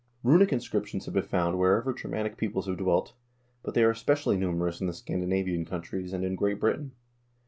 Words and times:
2 0.23 0.29
Runic 0.29 0.51
inscriptions 0.51 1.05
have 1.05 1.13
been 1.13 1.21
found 1.21 1.59
wherever 1.59 1.93
Germanic 1.93 2.35
peoples 2.35 2.65
have 2.65 2.77
dwelt, 2.77 3.13
but 3.61 3.75
they 3.75 3.83
are 3.83 3.91
especially 3.91 4.35
numerous 4.35 4.81
in 4.81 4.87
the 4.87 4.93
Scandinavian 4.93 5.63
countries, 5.63 6.11
and 6.11 6.25
in 6.25 6.33
Great 6.33 6.59
Britain. 6.59 6.93